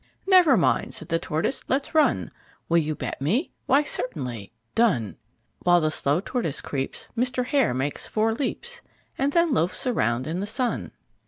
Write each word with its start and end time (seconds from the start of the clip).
"Never 0.25 0.57
mind," 0.57 0.95
said 0.95 1.09
the 1.09 1.19
Tortoise. 1.19 1.63
"Let's 1.67 1.93
run! 1.93 2.31
Will 2.67 2.79
you 2.79 2.95
bet 2.95 3.21
me?" 3.21 3.51
"Why, 3.67 3.83
certainly." 3.83 4.51
"Done!" 4.73 5.15
While 5.59 5.79
the 5.79 5.91
slow 5.91 6.19
Tortoise 6.19 6.59
creeps 6.59 7.09
Mr. 7.15 7.45
Hare 7.45 7.75
makes 7.75 8.07
four 8.07 8.33
leaps, 8.33 8.81
And 9.19 9.31
then 9.31 9.53
loafs 9.53 9.85
around 9.85 10.25
in 10.25 10.39
the 10.39 10.47
sun. 10.47 10.89